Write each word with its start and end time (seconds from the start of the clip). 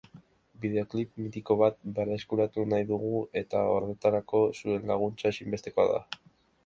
Bideoklip 0.61 1.11
mitiko 1.25 1.57
bat 1.59 1.77
berreskuratu 1.99 2.65
nahi 2.71 2.87
dugu 2.93 3.13
eta 3.45 3.61
horretarako 3.75 4.43
zuen 4.63 4.91
laguntza 4.93 5.35
ezinbestekoa 5.35 5.91
da. 5.93 6.03